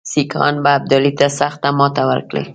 [0.11, 2.43] سیکهان به ابدالي ته سخته ماته ورکړي.